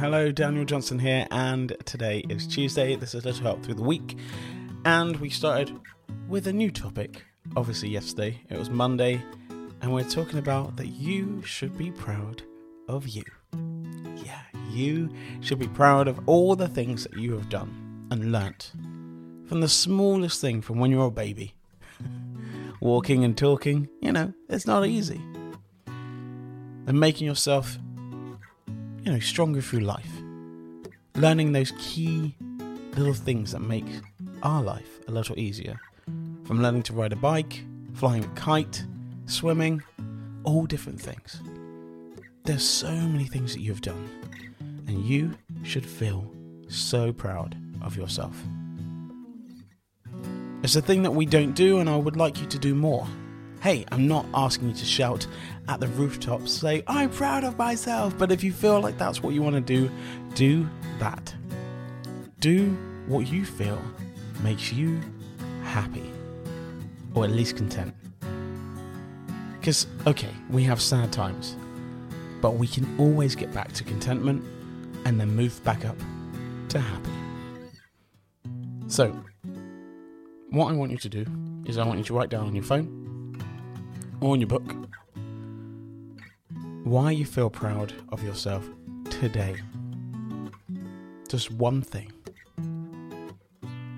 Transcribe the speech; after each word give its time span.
Hello, 0.00 0.32
Daniel 0.32 0.64
Johnson 0.64 0.98
here, 0.98 1.26
and 1.30 1.76
today 1.84 2.24
is 2.30 2.46
Tuesday. 2.46 2.96
This 2.96 3.14
is 3.14 3.26
Little 3.26 3.42
Help 3.42 3.62
Through 3.62 3.74
the 3.74 3.82
Week, 3.82 4.16
and 4.86 5.14
we 5.16 5.28
started 5.28 5.78
with 6.26 6.46
a 6.46 6.52
new 6.54 6.70
topic. 6.70 7.22
Obviously, 7.54 7.90
yesterday 7.90 8.40
it 8.48 8.58
was 8.58 8.70
Monday, 8.70 9.22
and 9.82 9.92
we're 9.92 10.08
talking 10.08 10.38
about 10.38 10.74
that 10.76 10.86
you 10.86 11.42
should 11.42 11.76
be 11.76 11.90
proud 11.90 12.42
of 12.88 13.08
you. 13.08 13.22
Yeah, 14.24 14.40
you 14.70 15.10
should 15.42 15.58
be 15.58 15.68
proud 15.68 16.08
of 16.08 16.26
all 16.26 16.56
the 16.56 16.68
things 16.68 17.04
that 17.04 17.18
you 17.18 17.34
have 17.34 17.50
done 17.50 18.08
and 18.10 18.32
learnt. 18.32 18.72
From 19.48 19.60
the 19.60 19.68
smallest 19.68 20.40
thing 20.40 20.62
from 20.62 20.78
when 20.78 20.90
you're 20.90 21.08
a 21.08 21.10
baby, 21.10 21.52
walking 22.80 23.22
and 23.22 23.36
talking, 23.36 23.86
you 24.00 24.12
know, 24.12 24.32
it's 24.48 24.66
not 24.66 24.86
easy. 24.86 25.20
And 26.86 26.98
making 26.98 27.26
yourself 27.26 27.76
you 29.02 29.12
know, 29.12 29.18
stronger 29.20 29.60
through 29.60 29.80
life. 29.80 30.10
Learning 31.14 31.52
those 31.52 31.72
key 31.78 32.36
little 32.96 33.14
things 33.14 33.52
that 33.52 33.60
make 33.60 33.86
our 34.42 34.62
life 34.62 35.00
a 35.08 35.10
little 35.10 35.38
easier. 35.38 35.78
From 36.44 36.62
learning 36.62 36.82
to 36.84 36.92
ride 36.92 37.12
a 37.12 37.16
bike, 37.16 37.64
flying 37.94 38.24
a 38.24 38.28
kite, 38.28 38.84
swimming, 39.26 39.82
all 40.44 40.66
different 40.66 41.00
things. 41.00 41.40
There's 42.44 42.66
so 42.66 42.90
many 42.90 43.24
things 43.24 43.54
that 43.54 43.60
you've 43.60 43.82
done, 43.82 44.08
and 44.86 45.04
you 45.04 45.36
should 45.62 45.86
feel 45.86 46.30
so 46.68 47.12
proud 47.12 47.56
of 47.82 47.96
yourself. 47.96 48.36
It's 50.62 50.76
a 50.76 50.82
thing 50.82 51.02
that 51.02 51.12
we 51.12 51.26
don't 51.26 51.54
do, 51.54 51.78
and 51.78 51.88
I 51.88 51.96
would 51.96 52.16
like 52.16 52.40
you 52.40 52.46
to 52.48 52.58
do 52.58 52.74
more. 52.74 53.06
Hey, 53.60 53.84
I'm 53.92 54.08
not 54.08 54.24
asking 54.32 54.68
you 54.68 54.74
to 54.74 54.84
shout 54.86 55.26
at 55.68 55.80
the 55.80 55.88
rooftops, 55.88 56.50
say, 56.50 56.82
I'm 56.86 57.10
proud 57.10 57.44
of 57.44 57.58
myself. 57.58 58.16
But 58.16 58.32
if 58.32 58.42
you 58.42 58.52
feel 58.52 58.80
like 58.80 58.96
that's 58.96 59.22
what 59.22 59.34
you 59.34 59.42
want 59.42 59.54
to 59.54 59.60
do, 59.60 59.90
do 60.34 60.66
that. 60.98 61.34
Do 62.38 62.70
what 63.06 63.28
you 63.28 63.44
feel 63.44 63.78
makes 64.42 64.72
you 64.72 64.98
happy, 65.62 66.10
or 67.14 67.24
at 67.24 67.32
least 67.32 67.58
content. 67.58 67.94
Because, 69.58 69.86
okay, 70.06 70.34
we 70.48 70.62
have 70.62 70.80
sad 70.80 71.12
times, 71.12 71.54
but 72.40 72.54
we 72.54 72.66
can 72.66 72.88
always 72.98 73.34
get 73.36 73.52
back 73.52 73.72
to 73.72 73.84
contentment 73.84 74.42
and 75.04 75.20
then 75.20 75.36
move 75.36 75.62
back 75.64 75.84
up 75.84 75.98
to 76.70 76.80
happy. 76.80 77.10
So, 78.86 79.14
what 80.48 80.68
I 80.68 80.72
want 80.72 80.92
you 80.92 80.98
to 80.98 81.08
do 81.10 81.26
is 81.66 81.76
I 81.76 81.84
want 81.84 81.98
you 81.98 82.04
to 82.06 82.14
write 82.14 82.30
down 82.30 82.46
on 82.46 82.54
your 82.54 82.64
phone 82.64 82.99
or 84.20 84.36
your 84.36 84.46
book 84.46 84.74
why 86.84 87.10
you 87.12 87.24
feel 87.24 87.48
proud 87.48 87.92
of 88.08 88.22
yourself 88.24 88.68
today. 89.10 89.54
Just 91.28 91.50
one 91.52 91.82
thing. 91.82 92.10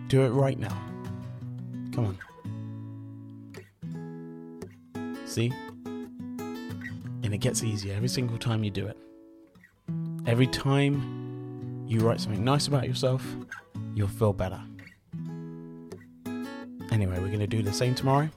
Do 0.09 0.23
it 0.23 0.28
right 0.28 0.59
now. 0.59 0.77
Come 1.95 2.05
on. 2.06 2.19
See? 5.25 5.50
And 5.87 7.33
it 7.33 7.39
gets 7.39 7.62
easier 7.62 7.95
every 7.95 8.09
single 8.09 8.37
time 8.37 8.62
you 8.62 8.70
do 8.70 8.87
it. 8.87 8.98
Every 10.27 10.47
time 10.47 11.87
you 11.89 12.00
write 12.00 12.20
something 12.20 12.45
nice 12.45 12.67
about 12.67 12.87
yourself, 12.87 13.25
you'll 13.95 14.09
feel 14.09 14.34
better. 14.34 14.61
Anyway, 16.91 17.19
we're 17.19 17.28
going 17.28 17.39
to 17.39 17.47
do 17.47 17.62
the 17.62 17.73
same 17.73 17.95
tomorrow 17.95 18.28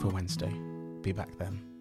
for 0.00 0.08
Wednesday 0.08 0.52
be 1.04 1.12
back 1.12 1.36
then. 1.38 1.73